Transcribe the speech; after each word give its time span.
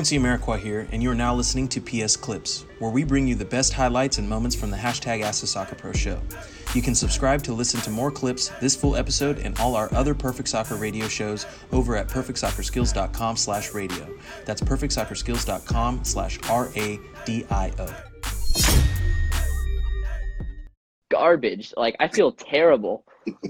Quincy 0.00 0.18
Amarikwa 0.18 0.58
here, 0.58 0.88
and 0.92 1.02
you 1.02 1.10
are 1.10 1.14
now 1.14 1.34
listening 1.34 1.68
to 1.68 1.78
PS 1.78 2.16
Clips, 2.16 2.64
where 2.78 2.90
we 2.90 3.04
bring 3.04 3.28
you 3.28 3.34
the 3.34 3.44
best 3.44 3.74
highlights 3.74 4.16
and 4.16 4.26
moments 4.26 4.56
from 4.56 4.70
the 4.70 4.76
hashtag 4.78 5.20
Ask 5.20 5.42
the 5.42 5.46
Soccer 5.46 5.74
Pro 5.74 5.92
show. 5.92 6.18
You 6.74 6.80
can 6.80 6.94
subscribe 6.94 7.42
to 7.42 7.52
listen 7.52 7.82
to 7.82 7.90
more 7.90 8.10
clips, 8.10 8.48
this 8.62 8.74
full 8.74 8.96
episode, 8.96 9.40
and 9.40 9.58
all 9.60 9.76
our 9.76 9.92
other 9.92 10.14
Perfect 10.14 10.48
Soccer 10.48 10.76
radio 10.76 11.06
shows 11.06 11.44
over 11.70 11.96
at 11.96 12.08
perfectsoccerskills.com 12.08 13.36
slash 13.36 13.74
radio. 13.74 14.08
That's 14.46 14.62
perfectsoccerskills.com 14.62 16.04
slash 16.04 16.38
R-A-D-I-O. 16.48 17.94
Garbage. 21.10 21.74
Like 21.76 21.96
I 22.00 22.08
feel 22.08 22.32
terrible. 22.32 23.04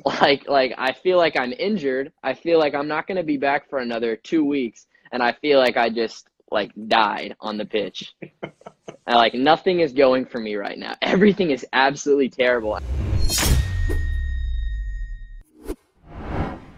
like 0.04 0.48
like 0.48 0.74
I 0.76 0.94
feel 0.94 1.16
like 1.16 1.38
I'm 1.38 1.52
injured. 1.52 2.10
I 2.24 2.34
feel 2.34 2.58
like 2.58 2.74
I'm 2.74 2.88
not 2.88 3.06
gonna 3.06 3.22
be 3.22 3.36
back 3.36 3.70
for 3.70 3.78
another 3.78 4.16
two 4.16 4.44
weeks 4.44 4.88
and 5.12 5.22
I 5.22 5.32
feel 5.32 5.58
like 5.58 5.76
I 5.76 5.90
just 5.90 6.29
like 6.50 6.72
died 6.88 7.36
on 7.40 7.56
the 7.56 7.64
pitch. 7.64 8.14
and, 8.22 8.52
like 9.06 9.34
nothing 9.34 9.80
is 9.80 9.92
going 9.92 10.26
for 10.26 10.40
me 10.40 10.56
right 10.56 10.78
now. 10.78 10.96
Everything 11.02 11.50
is 11.50 11.66
absolutely 11.72 12.28
terrible. 12.28 12.78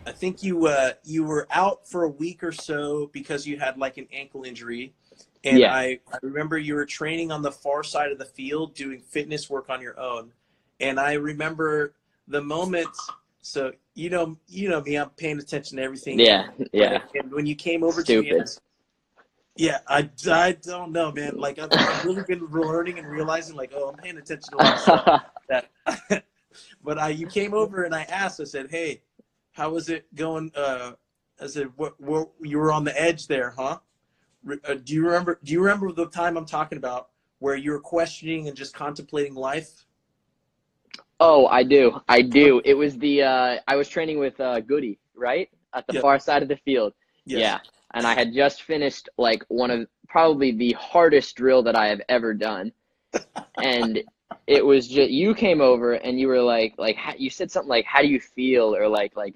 I 0.05 0.13
think 0.13 0.43
you 0.43 0.67
uh, 0.67 0.93
you 1.05 1.25
were 1.25 1.47
out 1.51 1.89
for 1.89 2.05
a 2.05 2.09
week 2.09 2.45
or 2.45 2.53
so 2.53 3.11
because 3.13 3.47
you 3.47 3.59
had 3.59 3.79
like 3.79 3.97
an 3.99 4.07
ankle 4.13 4.45
injury, 4.45 4.95
and 5.45 5.59
Yeah. 5.59 5.75
I, 5.75 6.01
I 6.13 6.19
remember 6.23 6.59
you 6.59 6.75
were 6.75 6.85
training 6.85 7.33
on 7.33 7.43
the 7.43 7.53
far 7.53 7.83
side 7.83 8.13
of 8.13 8.19
the 8.19 8.25
field 8.25 8.75
doing 8.75 9.01
fitness 9.01 9.49
work 9.49 9.71
on 9.71 9.81
your 9.81 9.99
own, 9.99 10.33
and 10.81 11.01
I 11.01 11.15
remember 11.15 11.95
the 12.29 12.43
moment. 12.43 12.89
So 13.41 13.73
you 13.95 14.11
know 14.11 14.37
you 14.49 14.69
know 14.69 14.81
me, 14.83 14.97
I'm 14.97 15.11
paying 15.11 15.39
attention 15.39 15.79
to 15.79 15.83
everything. 15.83 16.19
Yeah, 16.19 16.51
yeah. 16.73 17.03
And 17.15 17.33
when 17.33 17.47
you 17.47 17.55
came 17.55 17.83
over 17.83 18.03
to 18.03 18.23
me, 18.23 18.29
Stupid. 18.29 18.49
Yeah, 19.57 19.79
I, 19.87 20.09
I 20.31 20.53
don't 20.53 20.93
know, 20.93 21.13
man. 21.13 21.37
Like 21.37 21.59
I've, 21.59 21.73
I've 21.73 22.05
really 22.05 22.23
been 22.23 22.47
learning 22.47 22.99
and 22.99 23.09
realizing, 23.09 23.57
like, 23.57 23.73
oh, 23.75 23.91
I'm 23.91 23.97
paying 23.97 24.17
attention 24.17 24.51
to 24.53 24.57
a 24.57 24.61
lot 24.61 24.75
of 24.75 24.81
stuff. 24.81 25.23
that 25.49 25.71
but 26.83 26.99
I 26.99 27.11
you 27.11 27.27
came 27.27 27.55
over 27.55 27.85
and 27.85 27.95
I 27.95 28.03
asked 28.03 28.41
I 28.41 28.45
said 28.45 28.69
hey 28.71 29.03
how 29.53 29.71
was 29.71 29.89
it 29.89 30.07
going 30.15 30.51
uh 30.55 30.93
I 31.41 31.47
said 31.47 31.71
what, 31.77 32.01
what 32.01 32.31
you 32.41 32.59
were 32.59 32.73
on 32.73 32.85
the 32.85 33.01
edge 33.01 33.27
there 33.27 33.51
huh 33.51 33.79
Re- 34.45 34.59
uh, 34.69 34.75
do 34.75 34.95
you 34.95 35.05
remember 35.05 35.39
do 35.43 35.53
you 35.53 35.61
remember 35.61 35.93
the 35.93 36.07
time 36.07 36.37
I'm 36.37 36.47
talking 36.47 36.79
about 36.79 37.09
where 37.39 37.57
you 37.57 37.73
were 37.73 37.81
questioning 37.81 38.49
and 38.49 38.57
just 38.57 38.75
contemplating 38.75 39.35
life 39.35 39.87
oh, 41.21 41.47
I 41.47 41.63
do. 41.63 42.01
I 42.09 42.21
do. 42.21 42.61
It 42.65 42.75
was 42.75 42.99
the 42.99 43.23
uh 43.23 43.57
I 43.69 43.77
was 43.77 43.89
training 43.89 44.19
with 44.19 44.41
uh 44.41 44.61
Goody, 44.61 44.99
right? 45.15 45.49
At 45.75 45.87
the 45.87 45.95
Yep. 45.95 46.03
far 46.03 46.19
side 46.19 46.43
of 46.43 46.49
the 46.49 46.57
field. 46.57 46.93
Yes. 47.25 47.41
Yeah. 47.41 47.59
And 47.95 48.07
I 48.07 48.15
had 48.15 48.33
just 48.33 48.63
finished 48.63 49.09
like 49.19 49.45
one 49.49 49.71
of 49.71 49.87
probably 50.09 50.53
the 50.53 50.73
hardest 50.73 51.37
drill 51.37 51.63
that 51.65 51.77
I 51.77 51.89
have 51.89 52.01
ever 52.09 52.35
done. 52.35 52.73
and 53.63 54.03
it 54.47 54.65
was 54.65 54.89
just 54.89 55.11
you 55.11 55.35
came 55.35 55.61
over 55.61 55.93
and 55.93 56.19
you 56.19 56.27
were 56.27 56.41
like 56.41 56.75
like 56.79 56.97
you 57.19 57.29
said 57.29 57.51
something 57.51 57.69
like 57.69 57.85
how 57.85 58.01
do 58.01 58.09
you 58.09 58.19
feel 58.19 58.75
or 58.75 58.89
like 58.89 59.15
like 59.15 59.35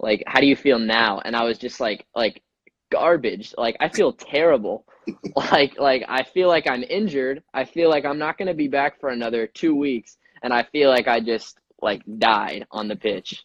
like 0.00 0.22
how 0.26 0.40
do 0.40 0.46
you 0.46 0.56
feel 0.56 0.78
now? 0.78 1.20
And 1.24 1.36
I 1.36 1.44
was 1.44 1.58
just 1.58 1.80
like 1.80 2.06
like 2.14 2.42
garbage. 2.90 3.54
Like 3.56 3.76
I 3.80 3.88
feel 3.88 4.12
terrible. 4.12 4.86
like 5.36 5.78
like 5.78 6.04
I 6.08 6.22
feel 6.22 6.48
like 6.48 6.68
I'm 6.68 6.82
injured. 6.82 7.42
I 7.52 7.64
feel 7.64 7.90
like 7.90 8.04
I'm 8.04 8.18
not 8.18 8.38
going 8.38 8.48
to 8.48 8.54
be 8.54 8.68
back 8.68 9.00
for 9.00 9.10
another 9.10 9.46
2 9.46 9.74
weeks 9.74 10.18
and 10.42 10.52
I 10.52 10.62
feel 10.64 10.90
like 10.90 11.08
I 11.08 11.20
just 11.20 11.58
like 11.80 12.02
died 12.18 12.66
on 12.70 12.88
the 12.88 12.96
pitch. 12.96 13.44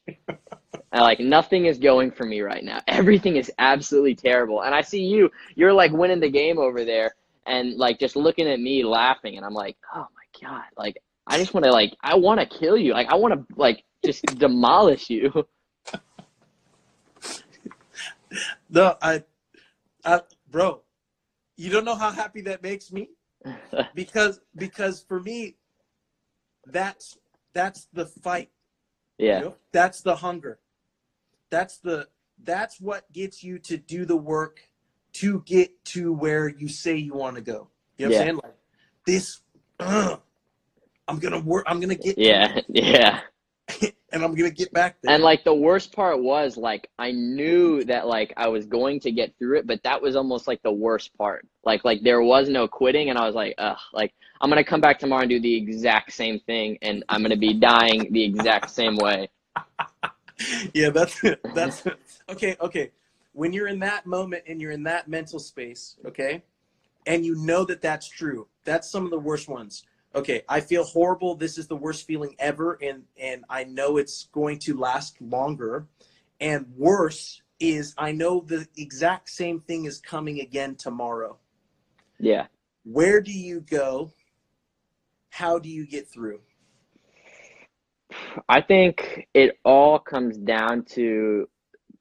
Like 0.93 1.19
nothing 1.19 1.65
is 1.65 1.77
going 1.77 2.11
for 2.11 2.25
me 2.25 2.41
right 2.41 2.63
now. 2.63 2.79
Everything 2.87 3.35
is 3.35 3.51
absolutely 3.59 4.15
terrible. 4.15 4.63
And 4.63 4.73
I 4.73 4.81
see 4.81 5.03
you, 5.03 5.31
you're 5.55 5.73
like 5.73 5.91
winning 5.91 6.19
the 6.19 6.29
game 6.29 6.59
over 6.59 6.83
there 6.85 7.15
and 7.45 7.75
like 7.75 7.99
just 7.99 8.15
looking 8.15 8.47
at 8.47 8.59
me 8.59 8.83
laughing 8.83 9.37
and 9.37 9.45
I'm 9.45 9.53
like, 9.53 9.77
"Oh 9.93 10.07
my 10.15 10.47
god." 10.47 10.65
Like 10.77 11.01
I 11.27 11.37
just 11.37 11.53
want 11.53 11.65
to 11.65 11.71
like 11.71 11.95
I 12.01 12.15
want 12.15 12.39
to 12.39 12.45
kill 12.45 12.77
you. 12.77 12.93
Like 12.93 13.07
I 13.09 13.15
want 13.15 13.33
to 13.33 13.55
like 13.55 13.83
just 14.03 14.23
demolish 14.37 15.09
you. 15.09 15.45
no 18.69 18.95
I 19.01 19.23
I 20.05 20.21
bro 20.49 20.81
you 21.57 21.69
don't 21.71 21.85
know 21.85 21.95
how 21.95 22.11
happy 22.11 22.41
that 22.41 22.61
makes 22.61 22.91
me 22.91 23.09
because 23.95 24.39
because 24.55 25.01
for 25.01 25.19
me 25.19 25.55
that's 26.65 27.17
that's 27.53 27.87
the 27.93 28.05
fight 28.05 28.51
yeah. 29.19 29.39
You 29.39 29.45
know? 29.45 29.55
That's 29.71 30.01
the 30.01 30.15
hunger. 30.15 30.59
That's 31.49 31.77
the 31.77 32.07
that's 32.43 32.79
what 32.79 33.11
gets 33.11 33.43
you 33.43 33.59
to 33.59 33.77
do 33.77 34.05
the 34.05 34.15
work 34.15 34.61
to 35.13 35.43
get 35.45 35.83
to 35.85 36.13
where 36.13 36.47
you 36.47 36.69
say 36.69 36.95
you 36.95 37.13
want 37.13 37.35
to 37.35 37.41
go. 37.41 37.67
You 37.97 38.05
know 38.05 38.09
what 38.09 38.13
Yeah. 38.13 38.19
I'm 38.19 38.25
saying? 38.25 38.39
Like 38.43 38.55
this 39.05 39.41
ugh, 39.79 40.21
I'm 41.07 41.19
gonna 41.19 41.39
work 41.39 41.65
I'm 41.67 41.79
gonna 41.79 41.95
get 41.95 42.17
Yeah. 42.17 42.61
Yeah. 42.69 43.21
And 44.11 44.23
I'm 44.23 44.35
gonna 44.35 44.49
get 44.49 44.71
back 44.73 44.97
there. 45.01 45.13
And 45.13 45.23
like 45.23 45.43
the 45.43 45.53
worst 45.53 45.91
part 45.91 46.21
was 46.21 46.57
like 46.57 46.89
I 46.97 47.11
knew 47.11 47.83
that 47.85 48.07
like 48.07 48.33
I 48.37 48.47
was 48.47 48.65
going 48.65 48.99
to 49.01 49.11
get 49.11 49.33
through 49.37 49.59
it, 49.59 49.67
but 49.67 49.81
that 49.83 50.01
was 50.01 50.15
almost 50.15 50.47
like 50.47 50.61
the 50.63 50.71
worst 50.71 51.15
part. 51.17 51.47
Like 51.63 51.85
like 51.85 52.01
there 52.03 52.21
was 52.21 52.49
no 52.49 52.67
quitting 52.67 53.09
and 53.09 53.17
I 53.17 53.25
was 53.25 53.35
like, 53.35 53.55
ugh, 53.57 53.77
like 53.93 54.13
I'm 54.41 54.49
gonna 54.49 54.63
come 54.63 54.81
back 54.81 54.99
tomorrow 54.99 55.21
and 55.21 55.29
do 55.29 55.39
the 55.39 55.55
exact 55.55 56.13
same 56.13 56.39
thing 56.41 56.77
and 56.81 57.03
I'm 57.09 57.21
gonna 57.21 57.37
be 57.37 57.53
dying 57.53 58.11
the 58.11 58.23
exact 58.23 58.69
same 58.71 58.95
way. 58.97 59.29
yeah, 60.73 60.89
that's 60.89 61.21
that's 61.53 61.83
okay, 62.29 62.55
okay. 62.61 62.91
When 63.33 63.53
you're 63.53 63.67
in 63.67 63.79
that 63.79 64.05
moment 64.05 64.43
and 64.47 64.59
you're 64.61 64.71
in 64.71 64.83
that 64.83 65.07
mental 65.07 65.39
space, 65.39 65.97
okay? 66.05 66.43
And 67.05 67.25
you 67.25 67.35
know 67.35 67.63
that 67.65 67.81
that's 67.81 68.07
true. 68.07 68.47
That's 68.65 68.89
some 68.89 69.05
of 69.05 69.11
the 69.11 69.19
worst 69.19 69.47
ones. 69.47 69.83
Okay, 70.15 70.41
I 70.49 70.59
feel 70.59 70.83
horrible. 70.83 71.35
This 71.35 71.57
is 71.57 71.67
the 71.67 71.75
worst 71.75 72.07
feeling 72.07 72.35
ever 72.39 72.79
and 72.81 73.03
and 73.21 73.45
I 73.49 73.63
know 73.63 73.97
it's 73.97 74.27
going 74.31 74.59
to 74.59 74.77
last 74.77 75.21
longer. 75.21 75.87
And 76.39 76.65
worse 76.75 77.41
is 77.59 77.93
I 77.97 78.11
know 78.11 78.41
the 78.41 78.67
exact 78.77 79.29
same 79.29 79.59
thing 79.61 79.85
is 79.85 79.99
coming 79.99 80.39
again 80.39 80.75
tomorrow. 80.75 81.37
Yeah. 82.19 82.47
Where 82.83 83.21
do 83.21 83.31
you 83.31 83.61
go? 83.61 84.11
How 85.29 85.59
do 85.59 85.69
you 85.69 85.85
get 85.85 86.07
through? 86.07 86.41
I 88.47 88.61
think 88.61 89.27
it 89.33 89.57
all 89.63 89.99
comes 89.99 90.37
down 90.37 90.85
to 90.95 91.47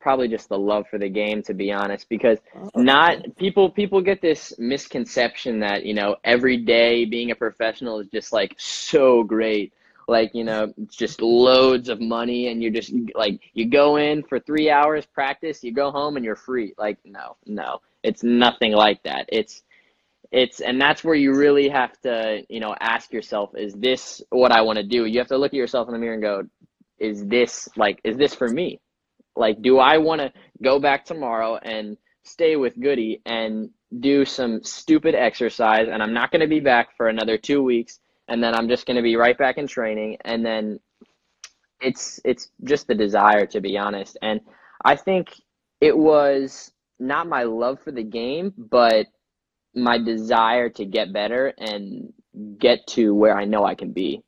probably 0.00 0.28
just 0.28 0.48
the 0.48 0.58
love 0.58 0.86
for 0.88 0.98
the 0.98 1.08
game 1.08 1.42
to 1.42 1.54
be 1.54 1.72
honest 1.72 2.08
because 2.08 2.38
oh, 2.56 2.70
not 2.76 3.18
people 3.36 3.70
people 3.70 4.00
get 4.00 4.20
this 4.20 4.54
misconception 4.58 5.60
that 5.60 5.84
you 5.84 5.94
know 5.94 6.16
every 6.24 6.56
day 6.56 7.04
being 7.04 7.30
a 7.30 7.34
professional 7.34 8.00
is 8.00 8.08
just 8.08 8.32
like 8.32 8.54
so 8.58 9.22
great. 9.22 9.72
Like 10.06 10.34
you 10.34 10.44
know 10.44 10.72
just 10.88 11.20
loads 11.20 11.90
of 11.90 12.00
money 12.00 12.48
and 12.48 12.62
you're 12.62 12.72
just 12.72 12.92
like 13.14 13.40
you 13.52 13.68
go 13.68 13.96
in 13.96 14.22
for 14.22 14.40
three 14.40 14.70
hours 14.70 15.04
practice 15.04 15.62
you 15.62 15.72
go 15.72 15.90
home 15.90 16.16
and 16.16 16.24
you're 16.24 16.36
free. 16.36 16.72
Like 16.78 16.98
no 17.04 17.36
no 17.44 17.80
it's 18.02 18.22
nothing 18.22 18.72
like 18.72 19.02
that. 19.02 19.26
It's 19.28 19.62
it's 20.30 20.60
and 20.60 20.80
that's 20.80 21.02
where 21.04 21.14
you 21.14 21.34
really 21.34 21.68
have 21.68 21.98
to 22.02 22.42
you 22.48 22.60
know 22.60 22.74
ask 22.80 23.12
yourself 23.12 23.50
is 23.56 23.74
this 23.74 24.22
what 24.30 24.52
i 24.52 24.62
want 24.62 24.78
to 24.78 24.84
do? 24.84 25.04
You 25.04 25.18
have 25.18 25.28
to 25.28 25.38
look 25.38 25.52
at 25.52 25.58
yourself 25.58 25.88
in 25.88 25.94
the 25.94 26.00
mirror 26.00 26.14
and 26.14 26.22
go 26.22 26.42
is 26.98 27.24
this 27.26 27.68
like 27.76 28.00
is 28.04 28.16
this 28.16 28.34
for 28.34 28.48
me 28.48 28.80
like 29.38 29.60
do 29.62 29.78
i 29.78 29.96
want 29.98 30.20
to 30.20 30.32
go 30.62 30.78
back 30.78 31.04
tomorrow 31.04 31.56
and 31.56 31.96
stay 32.24 32.56
with 32.56 32.78
goody 32.80 33.20
and 33.26 33.70
do 34.00 34.24
some 34.24 34.62
stupid 34.62 35.14
exercise 35.14 35.88
and 35.90 36.02
i'm 36.02 36.12
not 36.12 36.30
going 36.30 36.40
to 36.40 36.46
be 36.48 36.60
back 36.60 36.88
for 36.96 37.08
another 37.08 37.38
two 37.38 37.62
weeks 37.62 38.00
and 38.28 38.42
then 38.42 38.54
i'm 38.54 38.68
just 38.68 38.86
going 38.86 38.96
to 38.96 39.02
be 39.02 39.16
right 39.16 39.38
back 39.38 39.58
in 39.58 39.66
training 39.66 40.16
and 40.24 40.44
then 40.44 40.78
it's 41.80 42.20
it's 42.24 42.50
just 42.64 42.86
the 42.86 42.94
desire 42.94 43.46
to 43.46 43.60
be 43.60 43.78
honest 43.78 44.18
and 44.22 44.40
i 44.84 44.94
think 44.94 45.28
it 45.80 45.96
was 45.96 46.72
not 46.98 47.28
my 47.28 47.44
love 47.44 47.80
for 47.80 47.92
the 47.92 48.02
game 48.02 48.52
but 48.56 49.06
my 49.74 49.98
desire 49.98 50.68
to 50.68 50.84
get 50.84 51.12
better 51.12 51.54
and 51.58 52.12
get 52.58 52.86
to 52.88 53.14
where 53.14 53.36
I 53.36 53.44
know 53.44 53.64
I 53.64 53.74
can 53.74 53.92
be. 53.92 54.22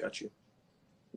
Got 0.00 0.20
you. 0.20 0.30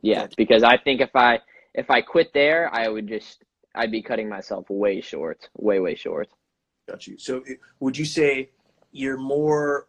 Yeah, 0.02 0.26
because 0.36 0.62
I 0.62 0.76
think 0.76 1.00
if 1.00 1.10
I 1.14 1.38
if 1.74 1.90
I 1.90 2.00
quit 2.00 2.32
there, 2.32 2.72
I 2.72 2.88
would 2.88 3.08
just 3.08 3.44
I'd 3.74 3.90
be 3.90 4.02
cutting 4.02 4.28
myself 4.28 4.70
way 4.70 5.00
short, 5.00 5.48
way 5.56 5.80
way 5.80 5.94
short. 5.94 6.28
Got 6.88 7.06
you. 7.06 7.18
So 7.18 7.42
would 7.80 7.96
you 7.96 8.04
say 8.04 8.50
you're 8.92 9.18
more 9.18 9.88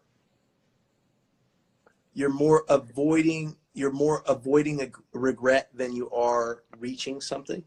you're 2.13 2.33
more 2.33 2.63
avoiding 2.69 3.55
you're 3.73 3.91
more 3.91 4.23
avoiding 4.27 4.81
a 4.81 4.89
regret 5.17 5.69
than 5.73 5.93
you 5.93 6.09
are 6.11 6.63
reaching 6.79 7.21
something? 7.21 7.63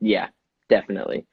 Yeah, 0.00 0.28
definitely. 0.68 1.26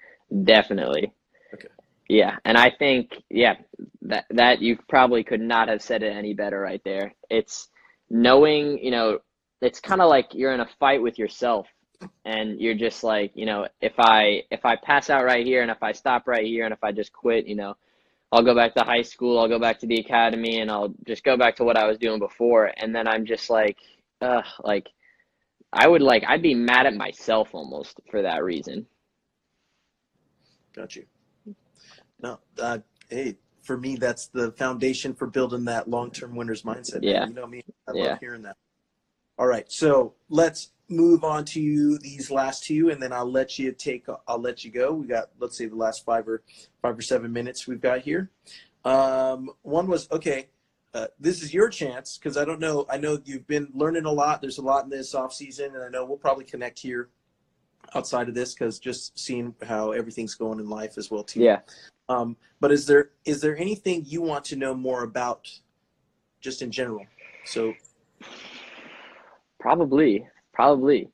Definitely. 0.44 1.14
Okay. 1.54 1.68
Yeah, 2.10 2.38
and 2.44 2.58
I 2.58 2.72
think 2.78 3.12
yeah, 3.30 3.56
that 4.02 4.26
that 4.32 4.62
you 4.62 4.78
probably 4.90 5.24
could 5.24 5.42
not 5.42 5.70
have 5.70 5.82
said 5.82 6.04
it 6.04 6.12
any 6.12 6.34
better 6.34 6.60
right 6.60 6.82
there. 6.84 7.14
It's 7.30 7.70
knowing, 8.10 8.80
you 8.84 8.92
know, 8.92 9.20
it's 9.62 9.80
kind 9.80 10.02
of 10.02 10.10
like 10.10 10.34
you're 10.34 10.54
in 10.54 10.60
a 10.60 10.70
fight 10.80 11.02
with 11.02 11.20
yourself 11.20 11.68
and 12.26 12.60
you're 12.60 12.76
just 12.76 13.04
like, 13.04 13.32
you 13.36 13.46
know, 13.46 13.68
if 13.80 13.94
I 14.00 14.44
if 14.50 14.66
I 14.66 14.76
pass 14.76 15.10
out 15.10 15.24
right 15.24 15.46
here 15.46 15.62
and 15.62 15.72
if 15.72 15.82
I 15.84 15.92
stop 15.92 16.28
right 16.28 16.46
here 16.46 16.66
and 16.66 16.74
if 16.74 16.84
I 16.84 16.92
just 16.92 17.14
quit, 17.14 17.46
you 17.48 17.56
know, 17.56 17.76
I'll 18.32 18.44
go 18.44 18.56
back 18.56 18.74
to 18.76 18.84
high 18.84 19.02
school, 19.04 19.40
I'll 19.40 19.48
go 19.48 19.60
back 19.60 19.80
to 19.80 19.88
the 19.88 20.00
academy, 20.00 20.62
and 20.62 20.72
I'll 20.72 20.94
just 21.06 21.24
go 21.24 21.38
back 21.38 21.58
to 21.58 21.64
what 21.64 21.78
I 21.78 21.86
was 21.86 21.98
doing 21.98 22.20
before. 22.20 22.72
And 22.78 22.96
then 22.96 23.08
I'm 23.08 23.26
just 23.26 23.50
like, 23.50 23.78
uh, 24.22 24.42
like 24.64 24.88
I 25.74 25.88
would 25.88 26.02
like 26.02 26.24
I'd 26.28 26.42
be 26.42 26.56
mad 26.56 26.86
at 26.86 26.96
myself 26.96 27.50
almost 27.54 28.00
for 28.10 28.22
that 28.24 28.44
reason. 28.44 28.88
Got 30.76 30.96
you. 30.96 31.06
No, 32.22 32.40
uh, 32.60 32.80
hey, 33.10 33.38
for 33.62 33.78
me, 33.78 33.96
that's 33.96 34.28
the 34.28 34.52
foundation 34.54 35.14
for 35.14 35.28
building 35.28 35.66
that 35.66 35.90
long-term 35.90 36.36
winners 36.36 36.64
mindset. 36.64 37.00
Yeah. 37.02 37.20
Man. 37.22 37.30
You 37.30 37.34
know 37.36 37.48
me. 37.48 37.64
I 37.88 37.92
Yeah. 37.94 38.04
love 38.12 38.20
hearing 38.20 38.44
that. 38.44 38.58
All 39.38 39.48
right, 39.48 39.72
so 39.72 40.14
let's 40.30 40.70
move 40.90 41.24
on 41.24 41.46
to 41.46 41.98
these 42.00 42.30
last 42.30 42.64
two, 42.64 42.90
and 42.90 43.02
then 43.02 43.14
I'll 43.14 43.32
let 43.32 43.58
you 43.58 43.72
take. 43.72 44.06
I'll 44.28 44.42
let 44.42 44.64
you 44.64 44.72
go. 44.72 44.94
We 44.94 45.08
got, 45.08 45.30
let's 45.40 45.58
say, 45.58 45.66
the 45.66 45.76
last 45.76 46.06
five 46.06 46.28
or 46.28 46.44
five 46.82 46.98
or 46.98 47.02
seven 47.02 47.32
minutes 47.32 47.68
we've 47.68 47.82
got 47.82 48.02
here. 48.02 48.30
Um, 48.84 49.52
one 49.62 49.88
was 49.88 50.10
okay. 50.12 50.50
Uh, 50.94 51.08
this 51.20 51.42
is 51.42 51.54
your 51.54 51.70
chance 51.70 52.18
because 52.18 52.36
I 52.36 52.44
don't 52.44 52.60
know. 52.60 52.86
I 52.90 52.98
know 52.98 53.20
you've 53.24 53.48
been 53.48 53.70
learning 53.74 54.06
a 54.06 54.12
lot. 54.12 54.42
There's 54.42 54.58
a 54.58 54.62
lot 54.62 54.84
in 54.84 54.90
this 54.90 55.16
off 55.16 55.34
season, 55.34 55.74
and 55.76 55.84
I 55.84 55.88
know 55.88 56.06
we'll 56.06 56.18
probably 56.18 56.44
connect 56.44 56.80
here 56.80 57.10
outside 57.96 58.28
of 58.28 58.36
this 58.36 58.54
because 58.54 58.80
just 58.80 59.18
seeing 59.18 59.56
how 59.66 59.92
everything's 59.92 60.36
going 60.36 60.60
in 60.60 60.70
life 60.70 60.98
as 60.98 61.10
well 61.10 61.24
too. 61.24 61.40
Yeah. 61.40 61.60
Um, 62.10 62.36
but 62.60 62.72
is 62.72 62.86
there 62.86 63.12
is 63.26 63.40
there 63.40 63.56
anything 63.56 64.04
you 64.06 64.22
want 64.22 64.44
to 64.46 64.58
know 64.58 64.76
more 64.76 65.04
about, 65.04 65.50
just 66.42 66.62
in 66.62 66.72
general? 66.72 67.06
So 67.46 67.74
Probably. 69.62 70.28
Probably. 70.54 71.10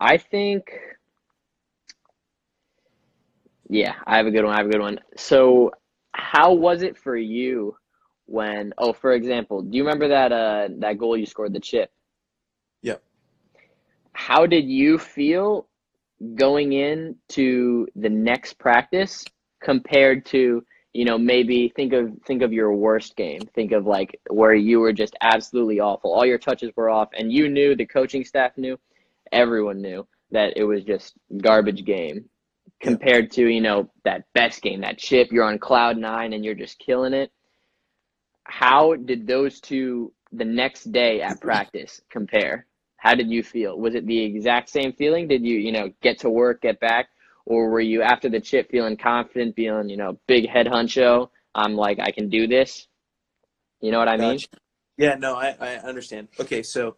I 0.00 0.16
think 0.16 0.72
Yeah, 3.72 3.94
I 4.06 4.18
have 4.18 4.26
a 4.26 4.30
good 4.30 4.44
one. 4.44 4.52
I 4.52 4.58
have 4.58 4.66
a 4.66 4.70
good 4.70 4.82
one. 4.82 5.00
So, 5.16 5.72
how 6.12 6.52
was 6.52 6.82
it 6.82 6.94
for 6.94 7.16
you 7.16 7.74
when 8.26 8.74
oh, 8.76 8.92
for 8.92 9.12
example, 9.12 9.62
do 9.62 9.78
you 9.78 9.82
remember 9.82 10.08
that 10.08 10.30
uh 10.30 10.68
that 10.80 10.98
goal 10.98 11.16
you 11.16 11.24
scored 11.24 11.54
the 11.54 11.60
chip? 11.60 11.90
Yep. 12.82 13.02
How 14.12 14.46
did 14.46 14.68
you 14.68 14.98
feel 14.98 15.68
going 16.34 16.74
in 16.74 17.16
to 17.30 17.88
the 17.96 18.10
next 18.10 18.58
practice 18.58 19.24
compared 19.62 20.26
to 20.26 20.62
you 20.92 21.04
know 21.04 21.18
maybe 21.18 21.72
think 21.74 21.92
of 21.92 22.12
think 22.26 22.42
of 22.42 22.52
your 22.52 22.74
worst 22.74 23.16
game. 23.16 23.40
Think 23.54 23.72
of 23.72 23.86
like 23.86 24.20
where 24.30 24.54
you 24.54 24.80
were 24.80 24.92
just 24.92 25.16
absolutely 25.20 25.80
awful. 25.80 26.12
All 26.12 26.26
your 26.26 26.38
touches 26.38 26.70
were 26.76 26.90
off 26.90 27.10
and 27.14 27.32
you 27.32 27.48
knew 27.48 27.74
the 27.74 27.86
coaching 27.86 28.24
staff 28.24 28.52
knew 28.56 28.78
everyone 29.32 29.80
knew 29.80 30.06
that 30.30 30.54
it 30.56 30.64
was 30.64 30.84
just 30.84 31.14
garbage 31.40 31.84
game 31.84 32.28
compared 32.80 33.30
to 33.32 33.46
you 33.46 33.60
know 33.60 33.90
that 34.04 34.24
best 34.34 34.60
game 34.62 34.82
that 34.82 34.98
chip. 34.98 35.32
You're 35.32 35.44
on 35.44 35.58
cloud 35.58 35.96
nine 35.96 36.32
and 36.32 36.44
you're 36.44 36.54
just 36.54 36.78
killing 36.78 37.14
it. 37.14 37.30
How 38.44 38.94
did 38.94 39.26
those 39.26 39.60
two 39.60 40.12
the 40.32 40.44
next 40.44 40.92
day 40.92 41.22
at 41.22 41.40
practice 41.40 42.00
compare? 42.10 42.66
How 42.96 43.14
did 43.14 43.30
you 43.30 43.42
feel? 43.42 43.78
Was 43.78 43.94
it 43.94 44.06
the 44.06 44.22
exact 44.22 44.68
same 44.68 44.92
feeling? 44.92 45.26
Did 45.26 45.44
you 45.44 45.58
you 45.58 45.72
know 45.72 45.90
get 46.02 46.18
to 46.20 46.30
work 46.30 46.60
get 46.62 46.80
back 46.80 47.08
or 47.46 47.70
were 47.70 47.80
you 47.80 48.02
after 48.02 48.28
the 48.28 48.40
chip 48.40 48.70
feeling 48.70 48.96
confident 48.96 49.56
feeling 49.56 49.88
you 49.88 49.96
know 49.96 50.18
big 50.26 50.48
head 50.48 50.66
honcho 50.66 51.28
i'm 51.54 51.74
like 51.74 51.98
i 52.00 52.10
can 52.10 52.28
do 52.28 52.46
this? 52.46 52.88
You 53.80 53.90
know 53.90 53.98
what 53.98 54.08
i 54.08 54.16
mean? 54.16 54.38
Yeah, 54.96 55.14
no, 55.14 55.34
I, 55.34 55.56
I 55.58 55.76
understand. 55.76 56.28
Okay, 56.38 56.62
so 56.62 56.96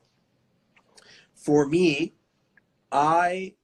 for 1.34 1.66
me, 1.66 2.14
I 2.90 3.54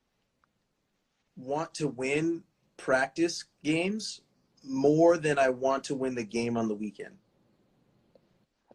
want 1.37 1.75
to 1.75 1.89
win 1.89 2.45
practice 2.77 3.45
games 3.63 4.23
more 4.65 5.19
than 5.19 5.39
I 5.39 5.51
want 5.51 5.85
to 5.85 5.95
win 5.95 6.15
the 6.15 6.25
game 6.25 6.57
on 6.57 6.69
the 6.69 6.75
weekend. 6.75 7.17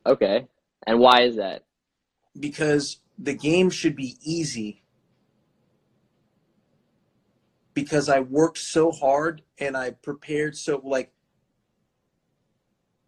Okay 0.06 0.48
and 0.86 1.00
why 1.00 1.22
is 1.22 1.36
that? 1.38 1.64
Because 2.40 2.98
the 3.18 3.34
game 3.34 3.70
should 3.70 3.96
be 3.96 4.18
easy 4.22 4.84
because 7.76 8.10
I 8.10 8.22
worked 8.22 8.58
so 8.58 8.92
hard 8.92 9.44
and 9.60 9.78
I 9.78 9.92
prepared 9.92 10.58
so 10.58 10.82
like 10.84 11.12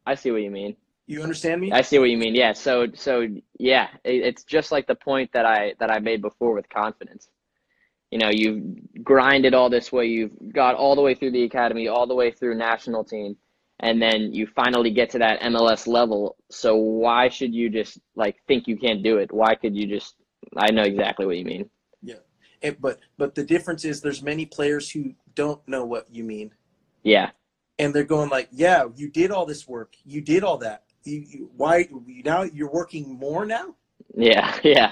i 0.05 0.15
see 0.15 0.31
what 0.31 0.41
you 0.41 0.51
mean 0.51 0.75
you 1.07 1.23
understand 1.23 1.61
me? 1.61 1.71
I 1.71 1.81
see 1.81 1.99
what 1.99 2.09
you 2.09 2.17
mean. 2.17 2.35
Yeah. 2.35 2.51
So 2.51 2.87
so 2.93 3.25
yeah, 3.57 3.87
it, 4.03 4.23
it's 4.23 4.43
just 4.43 4.73
like 4.73 4.87
the 4.87 4.95
point 4.95 5.31
that 5.31 5.45
I 5.45 5.73
that 5.79 5.89
I 5.89 5.99
made 5.99 6.21
before 6.21 6.53
with 6.53 6.67
confidence. 6.67 7.29
You 8.11 8.19
know, 8.19 8.29
you've 8.29 9.03
grinded 9.03 9.53
all 9.53 9.69
this 9.69 9.91
way. 9.91 10.05
You've 10.05 10.53
got 10.53 10.75
all 10.75 10.95
the 10.95 11.01
way 11.01 11.15
through 11.15 11.31
the 11.31 11.43
academy, 11.43 11.87
all 11.87 12.07
the 12.07 12.15
way 12.15 12.31
through 12.31 12.55
national 12.55 13.05
team, 13.05 13.37
and 13.79 14.01
then 14.01 14.33
you 14.33 14.47
finally 14.47 14.91
get 14.91 15.09
to 15.11 15.19
that 15.19 15.39
MLS 15.41 15.87
level. 15.87 16.35
So 16.51 16.75
why 16.75 17.29
should 17.29 17.55
you 17.55 17.69
just 17.69 17.99
like 18.15 18.35
think 18.45 18.67
you 18.67 18.77
can't 18.77 19.01
do 19.01 19.17
it? 19.17 19.31
Why 19.31 19.55
could 19.55 19.75
you 19.75 19.87
just? 19.87 20.15
I 20.57 20.71
know 20.71 20.83
exactly 20.83 21.25
what 21.25 21.37
you 21.37 21.45
mean. 21.45 21.69
And, 22.61 22.75
but 22.79 22.99
but 23.17 23.35
the 23.35 23.43
difference 23.43 23.85
is 23.85 24.01
there's 24.01 24.23
many 24.23 24.45
players 24.45 24.89
who 24.89 25.13
don't 25.35 25.65
know 25.67 25.85
what 25.85 26.07
you 26.13 26.23
mean. 26.23 26.53
Yeah. 27.03 27.29
and 27.79 27.93
they're 27.93 28.03
going 28.03 28.29
like, 28.29 28.49
"Yeah, 28.51 28.85
you 28.95 29.09
did 29.09 29.29
all 29.31 29.45
this 29.45 29.67
work. 29.67 29.95
You 30.03 30.19
did 30.21 30.43
all 30.43 30.57
that. 30.59 30.83
You, 31.03 31.19
you 31.19 31.51
why 31.55 31.87
now 32.25 32.41
you're 32.43 32.71
working 32.71 33.17
more 33.19 33.45
now?" 33.45 33.75
Yeah. 34.15 34.57
Yeah. 34.63 34.91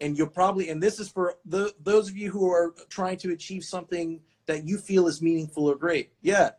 And 0.00 0.16
you'll 0.16 0.28
probably 0.28 0.68
and 0.70 0.82
this 0.82 1.00
is 1.00 1.08
for 1.08 1.36
the 1.44 1.74
those 1.82 2.08
of 2.10 2.16
you 2.16 2.30
who 2.30 2.50
are 2.50 2.74
trying 2.90 3.16
to 3.18 3.32
achieve 3.32 3.64
something 3.64 4.20
that 4.46 4.64
you 4.68 4.78
feel 4.78 5.08
is 5.08 5.20
meaningful 5.22 5.66
or 5.70 5.74
great. 5.74 6.12
Yeah. 6.22 6.50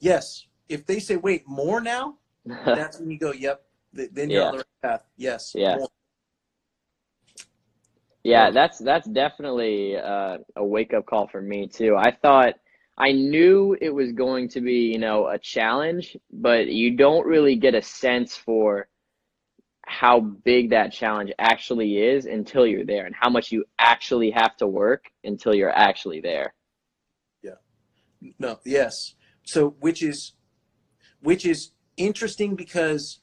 Yes. 0.00 0.46
If 0.68 0.86
they 0.86 0.98
say, 0.98 1.16
"Wait, 1.16 1.46
more 1.46 1.80
now?" 1.80 2.16
That's 2.46 2.98
when 2.98 3.10
you 3.10 3.18
go, 3.18 3.32
"Yep." 3.32 3.62
Then 3.92 4.28
you're 4.30 4.40
Yeah. 4.42 4.46
on 4.48 4.52
the 4.52 4.58
right 4.58 4.82
path. 4.82 5.04
Yes. 5.16 5.52
Yeah. 5.54 5.76
more. 5.76 5.88
Yeah, 8.24 8.50
that's 8.50 8.78
that's 8.78 9.06
definitely 9.06 9.96
uh, 9.96 10.38
a 10.56 10.64
wake 10.64 10.94
up 10.94 11.04
call 11.04 11.28
for 11.28 11.42
me 11.42 11.68
too. 11.68 11.94
I 11.94 12.10
thought 12.10 12.54
I 12.96 13.12
knew 13.12 13.76
it 13.78 13.90
was 13.90 14.12
going 14.12 14.48
to 14.50 14.62
be, 14.62 14.90
you 14.92 14.98
know, 14.98 15.26
a 15.26 15.38
challenge, 15.38 16.16
but 16.32 16.68
you 16.68 16.96
don't 16.96 17.26
really 17.26 17.56
get 17.56 17.74
a 17.74 17.82
sense 17.82 18.34
for 18.34 18.88
how 19.86 20.20
big 20.20 20.70
that 20.70 20.92
challenge 20.92 21.32
actually 21.38 21.98
is 21.98 22.24
until 22.24 22.66
you're 22.66 22.86
there 22.86 23.04
and 23.04 23.14
how 23.14 23.28
much 23.28 23.52
you 23.52 23.64
actually 23.78 24.30
have 24.30 24.56
to 24.56 24.66
work 24.66 25.04
until 25.24 25.54
you're 25.54 25.76
actually 25.76 26.20
there. 26.20 26.54
Yeah. 27.42 27.56
No, 28.38 28.58
yes. 28.64 29.14
So 29.42 29.76
which 29.80 30.02
is 30.02 30.32
which 31.20 31.44
is 31.44 31.72
interesting 31.98 32.54
because 32.54 33.20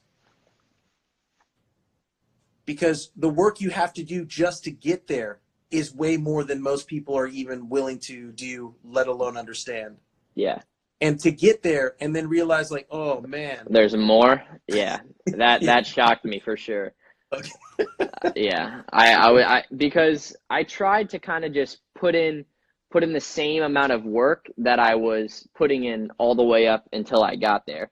because 2.65 3.11
the 3.15 3.29
work 3.29 3.61
you 3.61 3.69
have 3.69 3.93
to 3.93 4.03
do 4.03 4.25
just 4.25 4.63
to 4.65 4.71
get 4.71 5.07
there 5.07 5.39
is 5.71 5.93
way 5.93 6.17
more 6.17 6.43
than 6.43 6.61
most 6.61 6.87
people 6.87 7.17
are 7.17 7.27
even 7.27 7.69
willing 7.69 7.97
to 7.97 8.31
do, 8.33 8.75
let 8.83 9.07
alone 9.07 9.37
understand. 9.37 9.97
Yeah. 10.35 10.59
And 10.99 11.19
to 11.21 11.31
get 11.31 11.63
there 11.63 11.95
and 11.99 12.15
then 12.15 12.27
realize 12.27 12.69
like, 12.69 12.87
oh 12.91 13.21
man, 13.21 13.65
There's 13.69 13.95
more. 13.95 14.43
Yeah. 14.67 14.99
That 15.25 15.61
that 15.61 15.85
shocked 15.85 16.25
me 16.25 16.39
for 16.39 16.57
sure. 16.57 16.93
Okay. 17.31 17.51
Uh, 17.99 18.31
yeah. 18.35 18.81
I 18.91 19.13
I 19.13 19.57
I 19.57 19.63
because 19.75 20.35
I 20.49 20.63
tried 20.63 21.09
to 21.11 21.19
kind 21.19 21.45
of 21.45 21.53
just 21.53 21.79
put 21.95 22.15
in 22.15 22.45
put 22.91 23.03
in 23.03 23.13
the 23.13 23.21
same 23.21 23.63
amount 23.63 23.93
of 23.93 24.03
work 24.03 24.47
that 24.57 24.79
I 24.79 24.95
was 24.95 25.47
putting 25.55 25.85
in 25.85 26.11
all 26.17 26.35
the 26.35 26.43
way 26.43 26.67
up 26.67 26.87
until 26.91 27.23
I 27.23 27.35
got 27.35 27.65
there. 27.65 27.89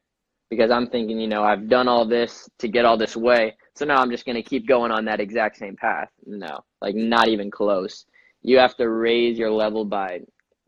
Because 0.49 0.71
I'm 0.71 0.88
thinking, 0.88 1.19
you 1.19 1.27
know, 1.27 1.43
I've 1.43 1.69
done 1.69 1.88
all 1.88 2.05
this 2.05 2.49
to 2.59 2.67
get 2.67 2.83
all 2.83 2.97
this 2.97 3.15
way. 3.15 3.55
So 3.79 3.86
now 3.86 4.01
I'm 4.01 4.12
just 4.12 4.25
going 4.25 4.36
to 4.36 4.43
keep 4.43 4.67
going 4.67 4.91
on 4.91 5.05
that 5.05 5.21
exact 5.21 5.55
same 5.55 5.77
path. 5.77 6.09
No. 6.25 6.65
Like 6.81 6.95
not 6.95 7.29
even 7.29 7.50
close. 7.50 8.03
You 8.41 8.57
have 8.57 8.75
to 8.75 8.89
raise 8.89 9.39
your 9.39 9.51
level 9.51 9.86
by 9.86 10.19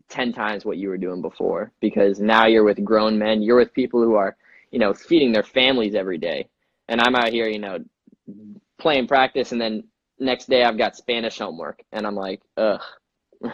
10 0.08 0.32
times 0.32 0.64
what 0.64 0.78
you 0.78 0.88
were 0.88 0.98
doing 0.98 1.22
before 1.22 1.74
because 1.82 2.22
now 2.22 2.46
you're 2.46 2.64
with 2.64 2.82
grown 2.86 3.20
men, 3.20 3.42
you're 3.42 3.58
with 3.58 3.74
people 3.74 4.02
who 4.02 4.16
are, 4.16 4.38
you 4.72 4.80
know, 4.80 4.94
feeding 4.94 5.34
their 5.34 5.44
families 5.44 5.94
every 5.94 6.20
day. 6.20 6.48
And 6.88 7.02
I'm 7.02 7.16
out 7.16 7.34
here, 7.34 7.50
you 7.50 7.60
know, 7.60 7.80
playing 8.80 9.10
practice 9.10 9.52
and 9.52 9.60
then 9.60 9.84
next 10.18 10.48
day 10.48 10.64
I've 10.64 10.78
got 10.78 10.96
Spanish 10.96 11.38
homework 11.38 11.84
and 11.92 12.08
I'm 12.08 12.16
like, 12.16 12.42
ugh. 12.56 12.80
no, 13.42 13.52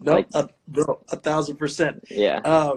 Like- 0.00 0.28
a, 0.34 0.50
bro, 0.68 1.02
a 1.08 1.16
thousand 1.16 1.56
percent. 1.56 2.04
Yeah. 2.10 2.40
Uh, 2.44 2.76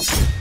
you. 0.00 0.39